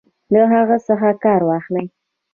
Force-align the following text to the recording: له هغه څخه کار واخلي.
له 0.33 0.41
هغه 0.53 0.77
څخه 0.87 1.09
کار 1.23 1.41
واخلي. 1.49 1.85